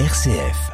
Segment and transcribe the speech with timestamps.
[0.00, 0.72] RCF.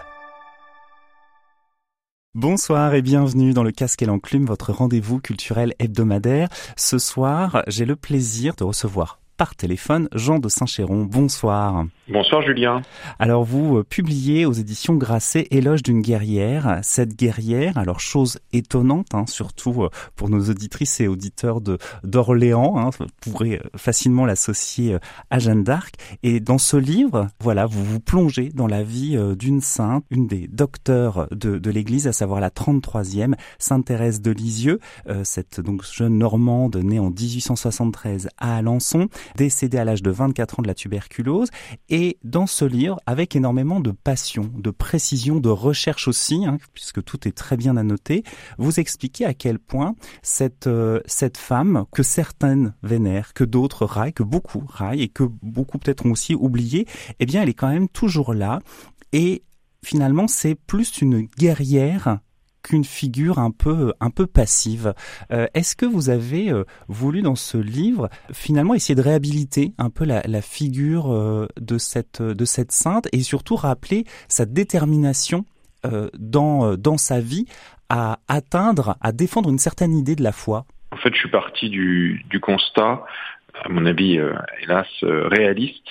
[2.34, 6.48] Bonsoir et bienvenue dans le Casque et l'Enclume, votre rendez-vous culturel hebdomadaire.
[6.74, 11.04] Ce soir, j'ai le plaisir de recevoir par téléphone Jean de Saint-Chéron.
[11.04, 11.86] Bonsoir.
[12.10, 12.82] Bonsoir Julien.
[13.18, 16.80] Alors vous euh, publiez aux éditions Grasset Éloge d'une guerrière.
[16.82, 22.74] Cette guerrière, alors chose étonnante, hein, surtout euh, pour nos auditrices et auditeurs de d'Orléans,
[22.76, 24.98] hein, vous pourrez euh, facilement l'associer
[25.30, 25.94] à Jeanne d'Arc.
[26.22, 30.48] Et dans ce livre, voilà, vous vous plongez dans la vie d'une sainte, une des
[30.48, 34.80] docteurs de, de l'Église, à savoir la 33e, Sainte Thérèse de Lisieux,
[35.22, 40.62] cette donc jeune normande née en 1873 à Alençon décédé à l'âge de 24 ans
[40.62, 41.48] de la tuberculose.
[41.88, 47.02] Et dans ce livre, avec énormément de passion, de précision, de recherche aussi, hein, puisque
[47.04, 48.24] tout est très bien annoté,
[48.58, 54.12] vous expliquez à quel point cette, euh, cette femme, que certaines vénèrent, que d'autres raillent,
[54.12, 56.86] que beaucoup raillent et que beaucoup peut-être ont aussi oublié,
[57.18, 58.60] eh bien elle est quand même toujours là.
[59.12, 59.42] Et
[59.84, 62.20] finalement, c'est plus une guerrière
[62.62, 64.94] qu'une figure un peu un peu passive.
[65.32, 69.90] Euh, est-ce que vous avez euh, voulu dans ce livre finalement essayer de réhabiliter un
[69.90, 75.44] peu la, figure euh, de cette de cette sainte et surtout rappeler sa détermination
[76.18, 77.46] dans dans sa vie
[77.88, 80.66] à atteindre, à défendre une certaine idée de la foi?
[80.90, 83.02] En fait, je suis parti du, du constat,
[83.64, 84.20] à mon avis,
[84.62, 85.86] hélas, réaliste,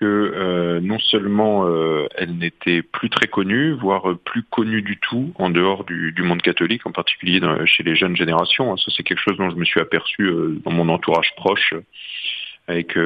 [0.00, 5.32] que euh, non seulement euh, elle n'était plus très connue, voire plus connue du tout
[5.36, 8.76] en dehors du, du monde catholique, en particulier chez les jeunes générations.
[8.78, 11.74] Ça, c'est quelque chose dont je me suis aperçu euh, dans mon entourage proche,
[12.66, 12.96] avec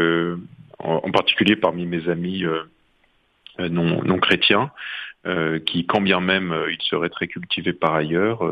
[0.79, 2.45] en, particulier parmi mes amis
[3.59, 4.71] non, non chrétiens,
[5.65, 8.43] qui, quand bien même ils seraient très cultivés par ailleurs,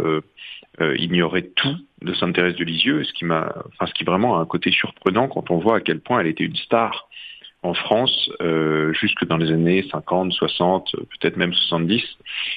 [0.80, 4.40] ignoraient tout de Sainte Thérèse de Lisieux, ce qui m'a, enfin, ce qui vraiment a
[4.40, 7.08] un côté surprenant quand on voit à quel point elle était une star
[7.62, 12.02] en France euh, jusque dans les années 50, 60, peut-être même 70.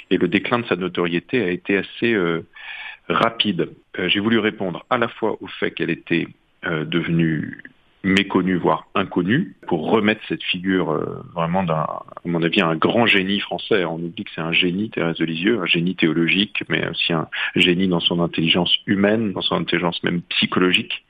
[0.10, 2.46] Et le déclin de sa notoriété a été assez euh,
[3.08, 3.70] rapide.
[4.00, 6.28] Euh, j'ai voulu répondre à la fois au fait qu'elle était
[6.66, 7.64] euh, devenue
[8.06, 10.94] méconnue, voire inconnue, pour remettre cette figure
[11.34, 13.84] vraiment d'un, à mon avis, un grand génie français.
[13.84, 17.28] On oublie que c'est un génie, Thérèse de Lisieux, un génie théologique, mais aussi un
[17.56, 21.04] génie dans son intelligence humaine, dans son intelligence même psychologique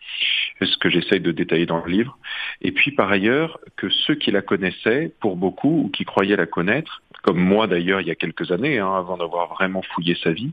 [0.61, 2.17] ce que j'essaye de détailler dans le livre.
[2.61, 6.45] Et puis par ailleurs, que ceux qui la connaissaient, pour beaucoup, ou qui croyaient la
[6.45, 10.31] connaître, comme moi d'ailleurs il y a quelques années, hein, avant d'avoir vraiment fouillé sa
[10.31, 10.51] vie,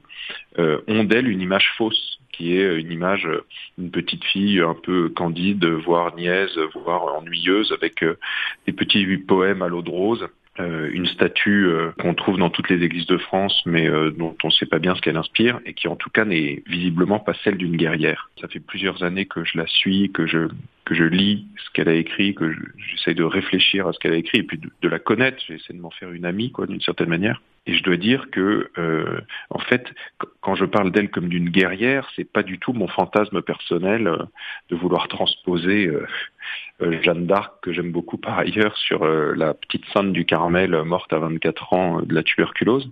[0.58, 3.28] euh, ont d'elle une image fausse, qui est une image
[3.76, 8.18] d'une petite fille un peu candide, voire niaise, voire ennuyeuse, avec euh,
[8.66, 10.26] des petits poèmes à l'eau de rose.
[10.60, 14.36] Euh, une statue euh, qu'on trouve dans toutes les églises de France, mais euh, dont
[14.44, 17.18] on ne sait pas bien ce qu'elle inspire, et qui en tout cas n'est visiblement
[17.18, 18.28] pas celle d'une guerrière.
[18.38, 20.48] Ça fait plusieurs années que je la suis, que je
[20.84, 24.16] que je lis ce qu'elle a écrit, que j'essaie de réfléchir à ce qu'elle a
[24.16, 25.42] écrit, et puis de, la connaître.
[25.48, 27.40] J'essaie de m'en faire une amie, quoi, d'une certaine manière.
[27.66, 29.86] Et je dois dire que, euh, en fait,
[30.40, 34.16] quand je parle d'elle comme d'une guerrière, c'est pas du tout mon fantasme personnel euh,
[34.68, 36.04] de vouloir transposer euh,
[36.82, 41.12] euh, Jeanne d'Arc, que j'aime beaucoup par ailleurs, sur la petite sainte du Carmel morte
[41.12, 42.90] à 24 ans de la tuberculose.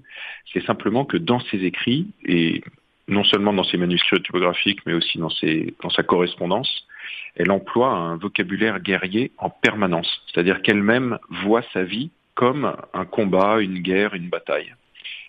[0.53, 2.63] C'est simplement que dans ses écrits, et
[3.09, 6.87] non seulement dans ses manuscrits typographiques, mais aussi dans, ses, dans sa correspondance,
[7.35, 10.23] elle emploie un vocabulaire guerrier en permanence.
[10.27, 14.75] C'est-à-dire qu'elle-même voit sa vie comme un combat, une guerre, une bataille.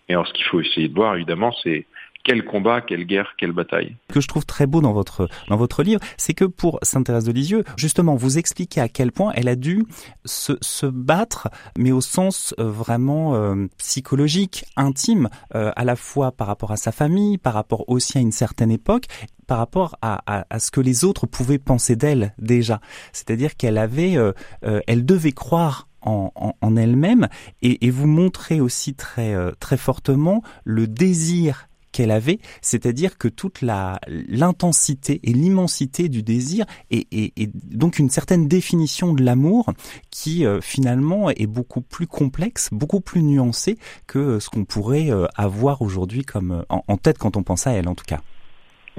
[0.08, 1.86] Et alors ce qu'il faut essayer de voir, évidemment, c'est
[2.24, 3.96] quel combat, quelle guerre, quelle bataille.
[4.08, 7.04] Ce que je trouve très beau dans votre dans votre livre, c'est que pour Sainte
[7.04, 9.84] Thérèse de Lisieux, justement, vous expliquez à quel point elle a dû
[10.24, 16.32] se, se battre, mais au sens euh, vraiment euh, psychologique, intime, euh, à la fois
[16.32, 19.04] par rapport à sa famille, par rapport aussi à une certaine époque,
[19.46, 22.80] par rapport à, à ce que les autres pouvaient penser d'elle déjà.
[23.12, 24.16] C'est-à-dire qu'elle avait,
[24.62, 27.28] elle devait croire en, en, elle-même
[27.62, 33.60] et, et, vous montrez aussi très très fortement le désir qu'elle avait, c'est-à-dire que toute
[33.60, 39.72] la l'intensité et l'immensité du désir et, et, donc une certaine définition de l'amour
[40.10, 45.26] qui euh, finalement est beaucoup plus complexe, beaucoup plus nuancée que ce qu'on pourrait euh,
[45.36, 48.20] avoir aujourd'hui comme en, en, tête quand on pense à elle en tout cas.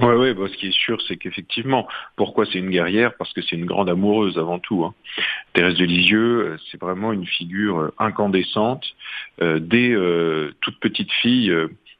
[0.00, 1.86] Oui, ouais, bah, ce qui est sûr, c'est qu'effectivement,
[2.16, 3.14] pourquoi c'est une guerrière?
[3.16, 4.84] Parce que c'est une grande amoureuse avant tout.
[4.84, 4.94] Hein.
[5.52, 8.84] Thérèse de Lisieux, euh, c'est vraiment une figure incandescente.
[9.40, 11.54] Euh, dès euh, toute petite fille,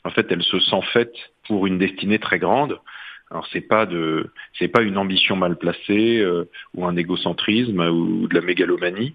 [0.05, 1.15] en fait, elle se sent faite
[1.47, 2.81] pour une destinée très grande.
[3.31, 6.45] Alors c'est pas de, c'est pas une ambition mal placée euh,
[6.75, 9.15] ou un égocentrisme ou de la mégalomanie.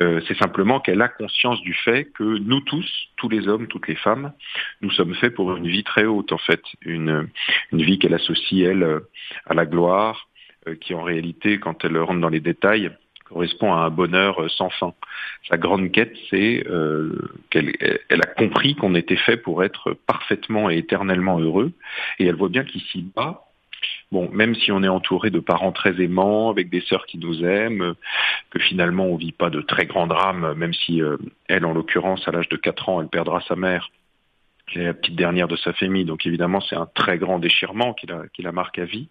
[0.00, 2.86] Euh, c'est simplement qu'elle a conscience du fait que nous tous,
[3.16, 4.32] tous les hommes, toutes les femmes,
[4.80, 7.28] nous sommes faits pour une vie très haute en fait, une
[7.72, 9.00] une vie qu'elle associe elle
[9.46, 10.28] à la gloire,
[10.66, 12.90] euh, qui en réalité, quand elle rentre dans les détails,
[13.34, 14.94] correspond à un bonheur sans fin.
[15.48, 16.64] Sa grande quête, c'est
[17.50, 17.72] qu'elle
[18.08, 21.72] elle a compris qu'on était fait pour être parfaitement et éternellement heureux,
[22.18, 23.44] et elle voit bien qu'ici-bas,
[24.12, 27.44] bon, même si on est entouré de parents très aimants, avec des sœurs qui nous
[27.44, 27.94] aiment,
[28.50, 31.02] que finalement on vit pas de très grands drames, même si
[31.48, 33.90] elle, en l'occurrence, à l'âge de 4 ans, elle perdra sa mère,
[34.68, 37.94] qui est la petite dernière de sa famille, donc évidemment c'est un très grand déchirement
[37.94, 39.08] qui la, marque à vie,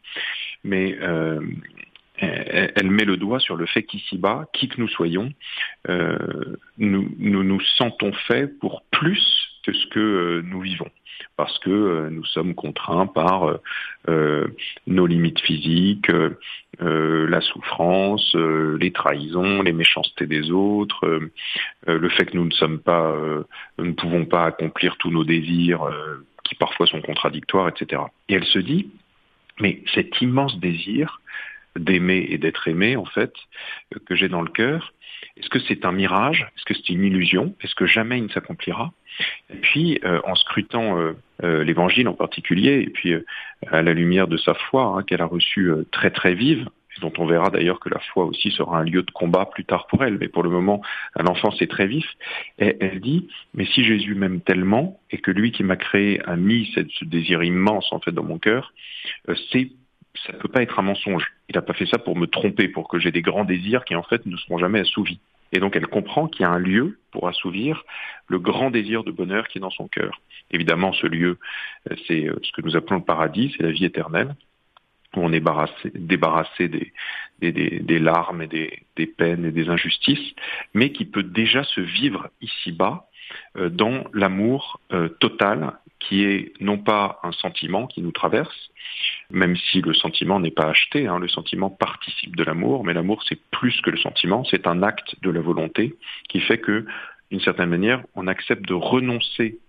[0.63, 1.41] mais euh,
[2.23, 5.31] elle, met le doigt sur le fait qu'ici-bas, qui que nous soyons,
[5.89, 6.17] euh,
[6.77, 10.89] nous, nous nous sentons faits pour plus que ce que euh, nous vivons
[11.37, 13.59] parce que euh, nous sommes contraints par
[14.09, 14.47] euh,
[14.87, 16.11] nos limites physiques,
[16.79, 21.29] la souffrance, les trahisons, les méchancetés des autres,
[21.87, 23.15] le fait que nous ne sommes pas,
[23.77, 25.87] nous ne pouvons pas accomplir tous nos désirs
[26.43, 28.01] qui parfois sont contradictoires, etc.
[28.27, 28.89] Et elle se dit,
[29.59, 31.21] mais cet immense désir
[31.77, 33.33] d'aimer et d'être aimé, en fait,
[34.05, 34.93] que j'ai dans le cœur,
[35.37, 36.47] est-ce que c'est un mirage?
[36.55, 37.55] Est-ce que c'est une illusion?
[37.61, 38.91] Est-ce que jamais il ne s'accomplira?
[39.49, 43.13] Et puis, euh, en scrutant euh, euh, l'Évangile en particulier, et puis
[43.67, 47.13] à la lumière de sa foi hein, qu'elle a reçue très très vive, et dont
[47.17, 50.03] on verra d'ailleurs que la foi aussi sera un lieu de combat plus tard pour
[50.03, 50.81] elle, mais pour le moment,
[51.15, 52.05] à l'enfance, c'est très vif,
[52.59, 56.35] et elle dit, mais si Jésus m'aime tellement, et que lui qui m'a créé a
[56.35, 58.73] mis ce désir immense en fait dans mon cœur,
[59.51, 59.71] c'est
[60.25, 61.33] ça ne peut pas être un mensonge.
[61.49, 63.95] Il n'a pas fait ça pour me tromper, pour que j'ai des grands désirs qui
[63.95, 65.19] en fait ne seront jamais assouvis.
[65.51, 67.83] Et donc elle comprend qu'il y a un lieu pour assouvir
[68.27, 70.19] le grand désir de bonheur qui est dans son cœur.
[70.51, 71.37] Évidemment, ce lieu,
[71.89, 74.35] euh, c'est euh, ce que nous appelons le paradis, c'est la vie éternelle,
[75.15, 75.43] où on est
[75.93, 78.47] débarrassé des, larmes et
[78.95, 80.33] des, peines et des injustices,
[80.73, 83.07] mais qui peut déjà se vivre ici-bas
[83.55, 84.79] dans l'amour
[85.19, 88.69] total qui est non pas un sentiment qui nous traverse,
[89.29, 93.23] même si le sentiment n'est pas acheté, hein, le sentiment participe de l'amour, mais l'amour
[93.27, 95.95] c'est plus que le sentiment, c'est un acte de la volonté
[96.29, 96.85] qui fait que,
[97.31, 99.59] d'une certaine manière, on accepte de renoncer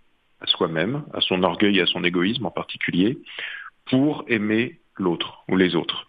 [0.40, 3.18] à soi-même, à son orgueil et à son égoïsme en particulier,
[3.86, 6.08] pour aimer l'autre ou les autres.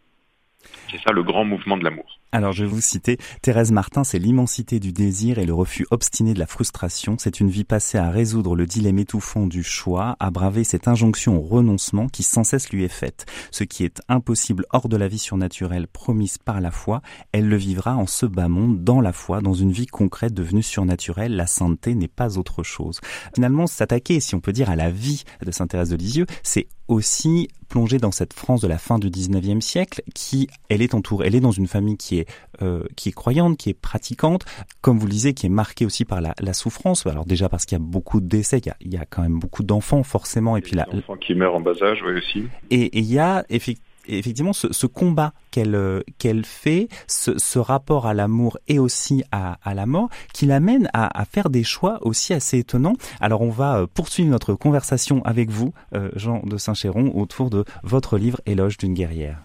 [0.89, 2.19] C'est ça le grand mouvement de l'amour.
[2.31, 6.33] Alors je vais vous citer, Thérèse Martin, c'est l'immensité du désir et le refus obstiné
[6.33, 7.15] de la frustration.
[7.17, 11.37] C'est une vie passée à résoudre le dilemme étouffant du choix, à braver cette injonction
[11.37, 13.25] au renoncement qui sans cesse lui est faite.
[13.51, 17.01] Ce qui est impossible hors de la vie surnaturelle promise par la foi,
[17.31, 20.63] elle le vivra en ce bas monde, dans la foi, dans une vie concrète devenue
[20.63, 21.37] surnaturelle.
[21.37, 22.99] La sainteté n'est pas autre chose.
[23.33, 26.67] Finalement, s'attaquer, si on peut dire, à la vie de Sainte Thérèse de Lisieux, c'est
[26.87, 31.27] aussi plonger dans cette France de la fin du 19e siècle qui, elle est entourée,
[31.27, 32.14] elle est dans une famille qui
[32.61, 34.45] euh, qui est croyante, qui est pratiquante,
[34.81, 37.05] comme vous le disiez, qui est marquée aussi par la, la souffrance.
[37.05, 39.05] Alors déjà parce qu'il y a beaucoup de décès, il y a, il y a
[39.05, 42.17] quand même beaucoup d'enfants forcément, et, puis là, enfants qui meurent en bas âge, oui
[42.17, 42.45] aussi.
[42.71, 48.05] Et, il y a effectivement ce, ce combat qu'elle euh, qu'elle fait, ce, ce, rapport
[48.05, 51.99] à l'amour et aussi à, à la mort, qui l'amène à, à, faire des choix
[52.01, 52.95] aussi assez étonnants.
[53.19, 55.73] Alors on va euh, poursuivre notre conversation avec vous,
[56.15, 59.39] Jean de Saint-Chéron, autour de votre livre Éloge d'une guerrière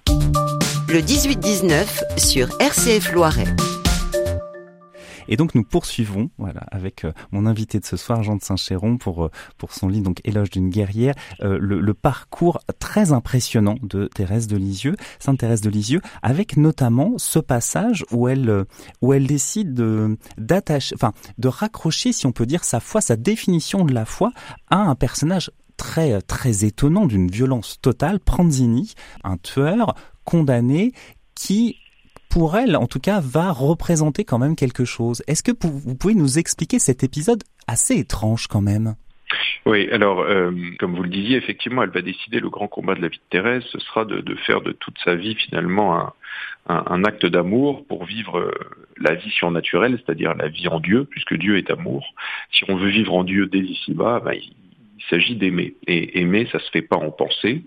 [0.92, 3.44] le 18-19 sur RCF Loiret.
[5.28, 8.98] Et donc nous poursuivons, voilà, avec euh, mon invité de ce soir, Jean de Saint-Chéron,
[8.98, 14.06] pour euh, pour son livre donc Éloge d'une guerrière, euh, le, parcours très impressionnant de
[14.06, 18.64] Thérèse de Lisieux, Sainte Thérèse de Lisieux, avec notamment ce passage où elle
[19.00, 23.94] où elle décide enfin de raccrocher, si on peut dire, sa foi, sa définition de
[23.94, 24.32] la foi
[24.70, 28.92] à un personnage très très étonnant d'une violence totale, Pranzini,
[29.24, 29.94] un tueur
[30.24, 30.92] condamné
[31.34, 31.78] qui
[32.28, 35.22] pour elle, en tout cas, va représenter quand même quelque chose.
[35.26, 38.94] Est-ce que vous pouvez nous expliquer cet épisode assez étrange quand même?
[39.64, 43.00] Oui, alors euh, comme vous le disiez, effectivement, elle va décider le grand combat de
[43.00, 46.12] la vie de Thérèse, ce sera de, faire de toute sa vie finalement
[46.68, 48.52] un, acte d'amour pour vivre euh,
[48.98, 52.14] la vie surnaturelle, c'est-à-dire la vie en Dieu, puisque Dieu est amour.
[52.52, 54.38] Si on veut vivre en Dieu dès ici-bas, ben,
[55.00, 55.74] il, s'agit d'aimer.
[55.86, 57.62] Et aimer, ça se fait pas en pensée,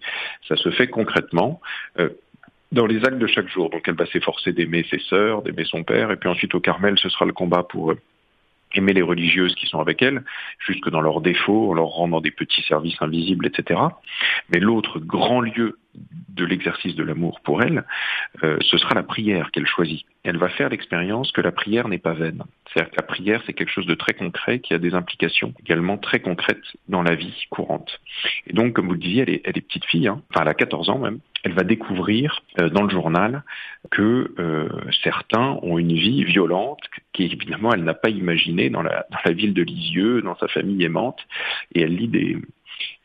[0.48, 1.62] ça se fait concrètement.
[2.00, 2.10] Euh,
[2.72, 3.70] dans les actes de chaque jour.
[3.70, 6.98] Donc elle va s'efforcer d'aimer ses sœurs, d'aimer son père, et puis ensuite au Carmel,
[6.98, 8.00] ce sera le combat pour euh,
[8.74, 10.24] aimer les religieuses qui sont avec elle,
[10.60, 13.80] jusque dans leurs défauts, en leur rendant des petits services invisibles, etc.
[14.50, 15.78] Mais l'autre grand lieu
[16.30, 17.86] de l'exercice de l'amour pour elle,
[18.44, 20.06] euh, ce sera la prière qu'elle choisit.
[20.24, 22.44] Elle va faire l'expérience que la prière n'est pas vaine.
[22.66, 25.98] C'est-à-dire que la prière, c'est quelque chose de très concret qui a des implications également
[25.98, 28.00] très concrètes dans la vie courante.
[28.48, 30.48] Et donc, comme vous le disiez, elle est, elle est petite fille, hein, enfin elle
[30.48, 33.44] a 14 ans même, elle va découvrir euh, dans le journal
[33.92, 34.70] que euh,
[35.04, 36.82] certains ont une vie violente
[37.14, 41.20] qui évidemment elle n'a pas imaginé dans la, ville de Lisieux, dans sa famille aimante,
[41.74, 42.38] et elle lit des,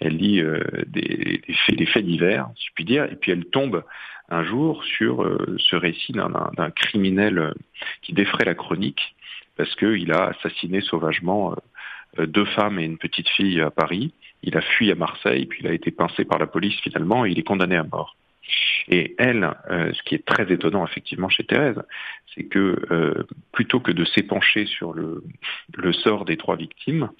[0.00, 3.44] elle lit euh, des, faits, des faits divers, si je puis dire, et puis elle
[3.46, 3.84] tombe
[4.30, 5.26] un jour sur
[5.58, 7.54] ce récit d'un criminel
[8.02, 9.14] qui défrait la chronique
[9.56, 11.56] parce qu'il a assassiné sauvagement
[12.18, 14.12] deux femmes et une petite fille à Paris.
[14.42, 17.30] Il a fui à Marseille, puis il a été pincé par la police finalement et
[17.30, 18.16] il est condamné à mort.
[18.88, 21.80] Et elle, euh, ce qui est très étonnant effectivement chez Thérèse,
[22.34, 25.22] c'est que euh, plutôt que de s'épancher sur le,
[25.92, 27.10] sort des trois victimes,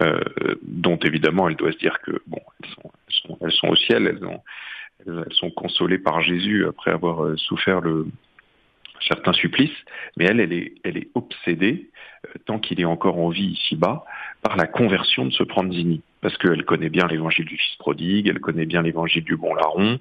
[0.00, 0.20] euh,
[0.62, 4.40] dont évidemment elle doit se dire que bon, elles sont, au ciel, elles, ont,
[5.06, 8.06] elles, sont consolées par Jésus après avoir souffert le,
[9.00, 9.84] certains supplices,
[10.16, 11.90] mais elle, elle est, elle est obsédée,
[12.46, 14.04] tant qu'il est encore en vie ici-bas,
[14.42, 18.40] par la conversion de ce Pranzini parce qu'elle connaît bien l'évangile du fils prodigue, elle
[18.40, 19.98] connaît bien l'évangile du bon larron,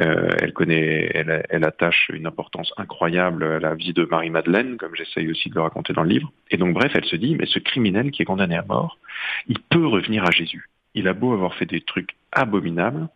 [0.00, 4.94] euh, elle connaît, elle, elle, attache une importance incroyable à la vie de Marie-Madeleine, comme
[4.94, 6.32] j'essaye aussi de le raconter dans le livre.
[6.50, 8.98] Et donc bref, elle se dit, mais ce criminel qui est condamné à mort,
[9.46, 10.68] il peut revenir à Jésus.
[10.94, 13.08] Il a beau avoir fait des trucs abominable.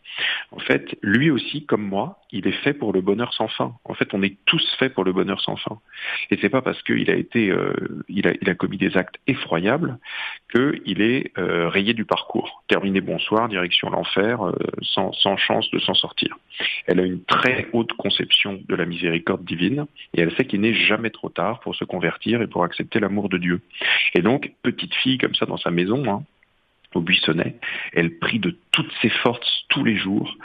[0.50, 3.74] En fait, lui aussi, comme moi, il est fait pour le bonheur sans fin.
[3.84, 5.78] En fait, on est tous faits pour le bonheur sans fin.
[6.30, 7.74] Et c'est pas parce qu'il a été, euh,
[8.08, 9.98] il, a, il a commis des actes effroyables
[10.50, 12.62] qu'il est euh, rayé du parcours.
[12.66, 16.38] Terminé bonsoir, direction l'enfer, euh, sans, sans chance de s'en sortir.
[16.86, 20.74] Elle a une très haute conception de la miséricorde divine et elle sait qu'il n'est
[20.74, 23.60] jamais trop tard pour se convertir et pour accepter l'amour de Dieu.
[24.14, 26.22] Et donc, petite fille comme ça dans sa maison, hein,
[26.94, 27.56] au Buissonnet.
[27.92, 30.36] Elle prie de toutes ses forces tous les jours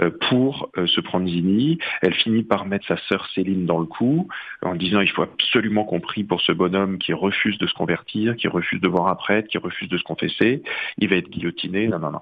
[0.00, 1.78] euh, pour euh, se prendre Zini.
[2.02, 4.28] Elle finit par mettre sa sœur Céline dans le coup
[4.62, 8.36] en disant il faut absolument qu'on prie pour ce bonhomme qui refuse de se convertir,
[8.36, 10.62] qui refuse de voir un prêtre, qui refuse de se confesser.
[10.98, 11.88] Il va être guillotiné.
[11.88, 12.20] Non, non, non.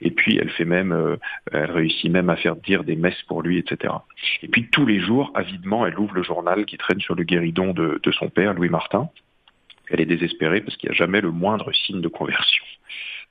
[0.00, 1.16] Et puis elle fait même, euh,
[1.52, 3.94] elle réussit même à faire dire des messes pour lui, etc.
[4.42, 7.72] Et puis tous les jours, avidement, elle ouvre le journal qui traîne sur le guéridon
[7.72, 9.08] de, de son père, Louis Martin,
[9.88, 12.64] elle est désespérée parce qu'il n'y a jamais le moindre signe de conversion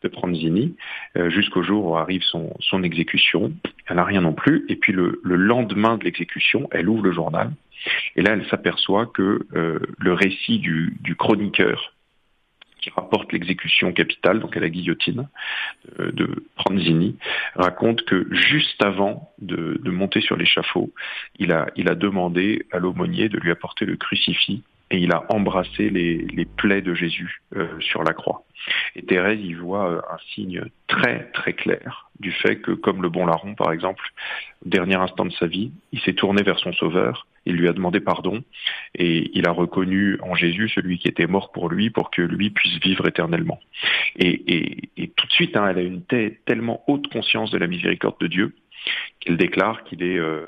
[0.02, 0.76] de Pranzini,
[1.18, 3.54] euh, jusqu'au jour où arrive son, exécution.
[3.88, 4.66] Elle n'a rien non plus.
[4.70, 7.52] Et puis le, lendemain de l'exécution, elle ouvre le journal.
[8.16, 11.94] Et là, elle s'aperçoit que euh, le récit du, chroniqueur
[12.80, 15.28] qui rapporte l'exécution capitale, donc à la guillotine,
[16.00, 17.16] euh, de Pranzini,
[17.54, 20.92] raconte que juste avant de, monter sur l'échafaud,
[21.38, 26.18] il a demandé à l'aumônier de lui apporter le crucifix et il a embrassé les,
[26.18, 28.44] les plaies de Jésus euh, sur la croix.
[28.96, 33.10] Et Thérèse y voit euh, un signe très très clair du fait que, comme le
[33.10, 34.04] bon larron par exemple,
[34.64, 37.74] au dernier instant de sa vie, il s'est tourné vers son Sauveur, il lui a
[37.74, 38.44] demandé pardon
[38.94, 42.52] et il a reconnu en Jésus celui qui était mort pour lui pour que lui
[42.52, 43.60] puisse vivre éternellement.
[44.18, 46.04] Et, et, et tout de suite, hein, elle a une
[46.46, 48.56] tellement haute conscience de la miséricorde de Dieu
[49.20, 50.46] qu'elle déclare qu'il est, euh,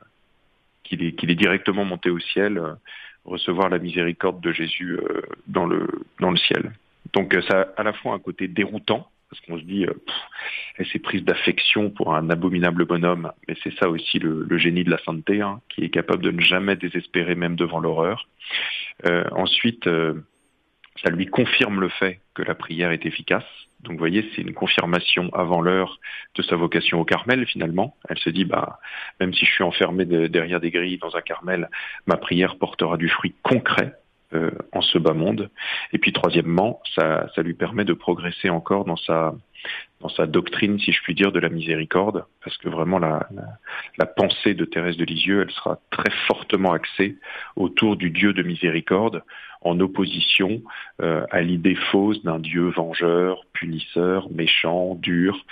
[0.83, 2.61] qu'il est, qu'il est directement monté au ciel
[3.25, 5.87] recevoir la miséricorde de Jésus euh, dans le
[6.19, 6.73] dans le ciel.
[7.13, 9.93] Donc euh, ça a à la fois un côté déroutant parce qu'on se dit euh,
[10.77, 14.91] elle s'est prise d'affection pour un abominable bonhomme, mais c'est ça aussi le, génie de
[14.91, 18.27] la sainteté, hein, qui est capable de ne jamais désespérer même devant l'horreur.
[19.31, 23.45] ensuite, ça lui confirme le fait que la prière est efficace.
[23.83, 25.99] Donc vous voyez, c'est une confirmation avant l'heure
[26.35, 27.95] de sa vocation au Carmel finalement.
[28.09, 28.79] Elle se dit, bah,
[29.19, 31.69] même si je suis enfermée derrière des grilles dans un Carmel,
[32.07, 33.93] ma prière portera du fruit concret
[34.33, 35.49] euh, en ce bas monde.
[35.91, 39.35] Et puis troisièmement, ça, ça lui permet de progresser encore dans sa
[40.01, 43.29] dans sa doctrine, si je puis dire, de la miséricorde, parce que vraiment la,
[43.97, 47.17] la, pensée de Thérèse de Lisieux, elle sera très fortement axée
[47.55, 49.23] autour du Dieu de miséricorde,
[49.63, 50.61] en opposition
[51.01, 55.45] euh, à l'idée fausse d'un Dieu vengeur, punisseur, méchant, dur,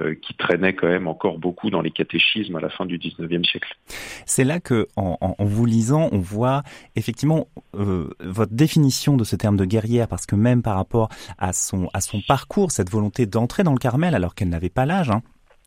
[0.00, 3.48] euh, qui traînait quand même encore beaucoup dans les catéchismes à la fin du XIXe
[3.48, 3.76] siècle.
[4.26, 6.62] C'est là que, en, en, vous lisant, on voit
[6.96, 11.52] effectivement euh, votre définition de ce terme de guerrière, parce que même par rapport à
[11.52, 13.78] son à son parcours, cette volonté d'entrer dans le
[14.14, 15.10] alors qu'elle n'avait pas l'âge.
[15.10, 15.22] Hein.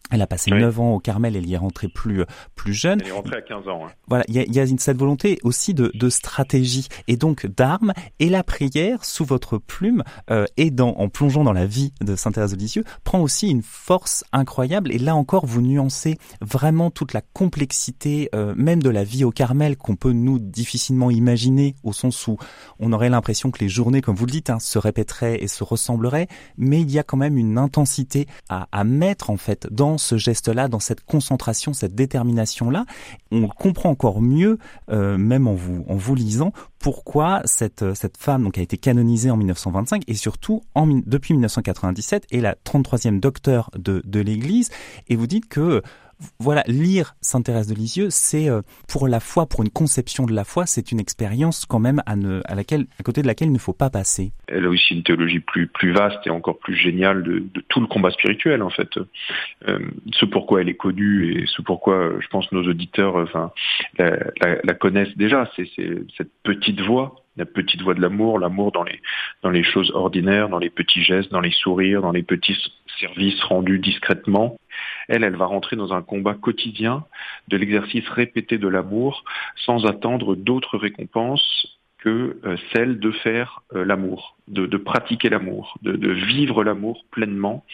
[0.09, 2.23] Elle a passé 9 ans au Carmel, elle y est rentrée plus
[2.55, 3.01] plus jeune.
[3.01, 3.85] Elle est rentrée à 15 ans.
[3.85, 3.91] Hein.
[4.07, 7.93] Voilà, il y a, y a cette volonté aussi de, de stratégie et donc d'armes
[8.19, 12.15] et la prière sous votre plume euh, et dans, en plongeant dans la vie de
[12.15, 16.89] Sainte Thérèse de Lisieux prend aussi une force incroyable et là encore vous nuancez vraiment
[16.89, 21.75] toute la complexité euh, même de la vie au Carmel qu'on peut nous difficilement imaginer
[21.83, 22.37] au sens où
[22.79, 25.63] on aurait l'impression que les journées, comme vous le dites, hein, se répéteraient et se
[25.63, 26.27] ressembleraient,
[26.57, 30.17] mais il y a quand même une intensité à, à mettre en fait dans ce
[30.17, 32.85] geste-là, dans cette concentration, cette détermination-là,
[33.31, 34.57] on comprend encore mieux,
[34.91, 38.77] euh, même en vous, en vous lisant, pourquoi cette, euh, cette femme donc, a été
[38.77, 40.63] canonisée en 1925 et surtout
[41.05, 44.69] depuis 1997 est la 33e docteur de, de l'Église.
[45.07, 45.81] Et vous dites que
[46.39, 50.33] voilà, lire Sainte Thérèse de Lisieux, c'est euh, pour la foi, pour une conception de
[50.33, 52.15] la foi, c'est une expérience quand même à,
[52.55, 54.31] laquelle, à côté de laquelle il ne faut pas passer.
[54.47, 58.11] Elle a aussi une théologie plus vaste et encore plus géniale de, tout le combat
[58.11, 58.89] spirituel en fait.
[59.67, 59.79] Euh,
[60.13, 63.27] ce pourquoi elle est connue et ce pourquoi euh, je pense nos auditeurs,
[63.97, 65.69] la connaissent déjà, c'est
[66.17, 69.01] cette petite voix la petite voix de l'amour, l'amour dans les,
[69.43, 72.57] dans les choses ordinaires, dans les petits gestes, dans les sourires, dans les petits
[72.99, 74.57] services rendus discrètement.
[75.07, 77.05] Elle, elle va rentrer dans un combat quotidien
[77.47, 79.23] de l'exercice répété de l'amour
[79.55, 86.11] sans attendre d'autres récompenses que euh, celle de faire euh, l'amour, de, pratiquer l'amour, de,
[86.11, 87.65] vivre l'amour pleinement,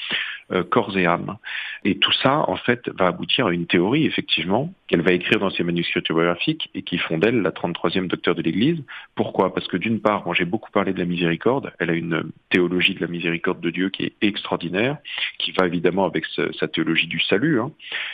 [0.69, 1.37] corps et âme.
[1.85, 5.49] Et tout ça, en fait, va aboutir à une théorie, effectivement, qu'elle va écrire dans
[5.49, 8.83] ses manuscrits autobiographiques et qui font d'elle la 33e docteur de l'Église.
[9.15, 9.53] Pourquoi?
[9.53, 12.93] Parce que d'une part, moi j'ai beaucoup parlé de la miséricorde, elle a une théologie
[12.93, 14.97] de la miséricorde de Dieu qui est extraordinaire,
[15.39, 16.25] qui va évidemment avec
[16.59, 17.71] sa théologie du salut, hein,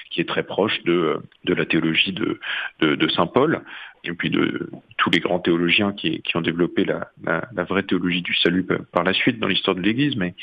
[0.09, 2.39] qui est très proche de, de la théologie de,
[2.79, 3.61] de Saint Paul
[4.03, 7.83] et puis de tous les grands théologiens qui, qui ont développé la, la, la, vraie
[7.83, 10.35] théologie du salut par la suite dans l'histoire de l'Église, mais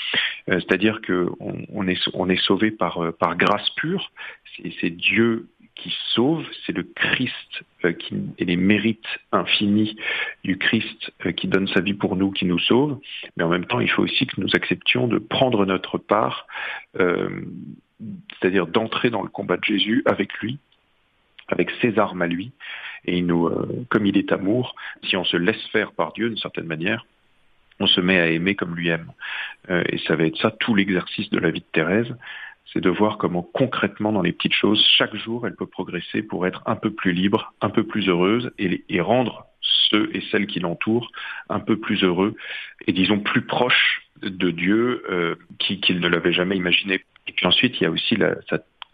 [0.48, 4.10] euh, c'est-à-dire que on, on, est on est sauvé par euh, par grâce pure,
[4.80, 9.96] c'est Dieu qui sauve, c'est le Christ euh, qui, et les mérites infinis
[10.42, 12.98] du Christ euh, qui donne sa vie pour nous, qui nous sauve,
[13.36, 16.46] mais en même temps il faut aussi que nous acceptions de prendre notre part,
[16.98, 17.42] euh,
[18.40, 20.58] c'est-à-dire d'entrer dans le combat de Jésus avec lui,
[21.48, 22.52] avec ses armes à lui,
[23.06, 26.28] et il nous, euh, comme il est amour, si on se laisse faire par Dieu
[26.28, 27.06] d'une certaine manière,
[27.80, 29.12] on se met à aimer comme lui aime.
[29.70, 32.14] Euh, et ça va être ça tout l'exercice de la vie de Thérèse,
[32.72, 36.46] c'est de voir comment concrètement dans les petites choses, chaque jour, elle peut progresser pour
[36.46, 39.46] être un peu plus libre, un peu plus heureuse et, rendre
[39.90, 41.10] ceux et celles qui l'entourent
[41.48, 42.34] un peu plus heureux
[42.86, 45.36] et disons plus proches de Dieu euh,
[45.70, 47.04] ne l'avaient jamais imaginé.
[47.28, 48.34] Et puis ensuite, il y a aussi la,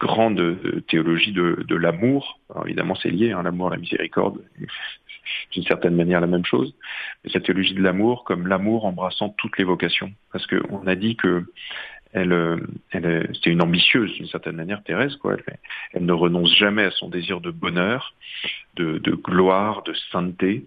[0.03, 2.39] grande euh, théologie de, de l'amour.
[2.65, 4.39] Évidemment, c'est lié, hein, l'amour, la miséricorde,
[5.51, 6.75] d'une certaine manière la même chose.
[7.23, 10.11] Mais cette théologie de l'amour comme l'amour embrassant toutes les vocations.
[10.31, 11.45] Parce qu'on a dit que
[12.11, 12.31] elle,
[12.91, 15.33] elle c'était une ambitieuse d'une certaine manière, Thérèse, quoi.
[15.33, 15.57] Elle,
[15.93, 18.13] elle, ne renonce jamais à son désir de bonheur,
[18.75, 20.65] de, de gloire, de sainteté.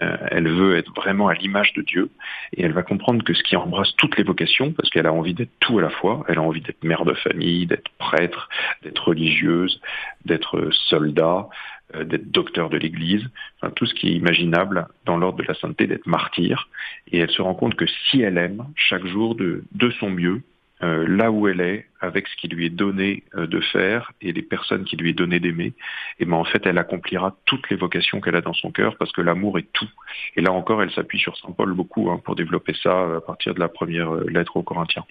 [0.00, 2.10] Euh, elle veut être vraiment à l'image de Dieu
[2.56, 5.34] et elle va comprendre que ce qui embrasse toutes les vocations, parce qu'elle a envie
[5.34, 8.48] d'être tout à la fois, elle a envie d'être mère de famille, d'être prêtre,
[8.82, 9.80] d'être religieuse,
[10.24, 11.48] d'être soldat,
[11.94, 13.28] euh, d'être docteur de l'Église,
[13.60, 16.68] enfin, tout ce qui est imaginable dans l'ordre de la sainteté, d'être martyr.
[17.10, 20.42] Et elle se rend compte que si elle aime chaque jour de, de son mieux,
[20.82, 24.32] euh, là où elle est, avec ce qui lui est donné euh, de faire et
[24.32, 25.72] les personnes qui lui est donné d'aimer,
[26.18, 29.12] et ben en fait elle accomplira toutes les vocations qu'elle a dans son cœur parce
[29.12, 29.88] que l'amour est tout.
[30.36, 33.54] Et là encore, elle s'appuie sur saint Paul beaucoup hein, pour développer ça à partir
[33.54, 35.04] de la première lettre aux Corinthiens.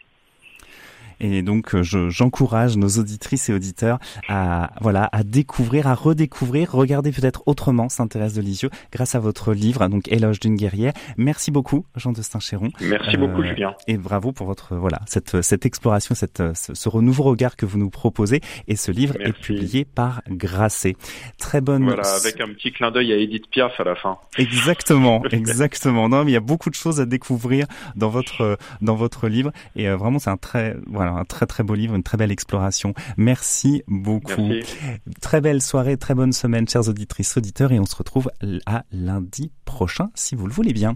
[1.21, 7.11] Et donc, euh, j'encourage nos auditrices et auditeurs à, voilà, à découvrir, à redécouvrir, regarder
[7.11, 10.93] peut-être autrement Sainte Thérèse de Lisieux grâce à votre livre, donc Éloge d'une guerrière.
[11.17, 12.69] Merci beaucoup, Jean de Saint-Chéron.
[12.81, 13.75] Merci euh, beaucoup, Julien.
[13.87, 17.77] Et bravo pour votre, voilà, cette, cette exploration, cette, ce, ce nouveau regard que vous
[17.77, 18.41] nous proposez.
[18.67, 19.29] Et ce livre Merci.
[19.29, 20.95] est publié par Grasset.
[21.37, 21.83] Très bonne.
[21.83, 24.17] Voilà, avec un petit clin d'œil à Edith Piaf à la fin.
[24.39, 26.09] Exactement, exactement.
[26.09, 29.51] Non, mais il y a beaucoup de choses à découvrir dans votre, dans votre livre.
[29.75, 32.31] Et euh, vraiment, c'est un très, voilà, un très très beau livre, une très belle
[32.31, 32.93] exploration.
[33.17, 34.47] Merci beaucoup.
[34.47, 34.75] Merci.
[35.21, 38.31] Très belle soirée, très bonne semaine, chères auditrices, auditeurs, et on se retrouve
[38.65, 40.95] à lundi prochain, si vous le voulez bien.